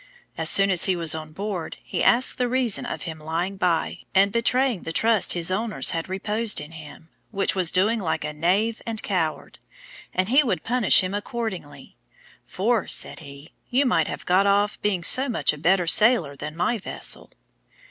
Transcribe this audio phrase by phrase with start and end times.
[0.35, 3.99] As soon as he was on board, he asked the reason of his lying by,
[4.15, 8.33] and betraying the trust his owners had reposed in him, which was doing like a
[8.33, 9.59] knave and coward,
[10.11, 11.97] and he would punish him accordingly;
[12.47, 16.57] for, said he, you might have got off, being so much a better sailer than
[16.57, 17.29] my vessel.